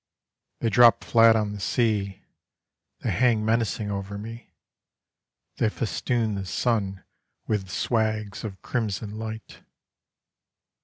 They 0.61 0.71
drop 0.71 1.03
flat 1.03 1.35
on 1.35 1.51
the 1.53 1.59
sea, 1.59 2.23
They 3.01 3.11
hang 3.11 3.45
menacing 3.45 3.91
over 3.91 4.17
me, 4.17 4.51
They 5.57 5.69
festoon 5.69 6.33
the 6.33 6.43
sun 6.47 7.03
With 7.45 7.69
swags 7.69 8.43
of 8.43 8.63
crimson 8.63 9.19
light. 9.19 9.61